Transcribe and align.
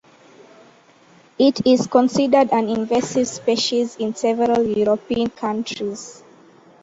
It 1.37 1.67
is 1.67 1.85
considered 1.85 2.49
an 2.51 2.69
invasive 2.69 3.27
species 3.27 3.97
in 3.97 4.15
several 4.15 4.65
European 4.67 5.29
countries. 5.29 6.23